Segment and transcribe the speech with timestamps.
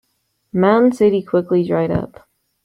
[0.51, 2.27] Mountain City quickly dried up.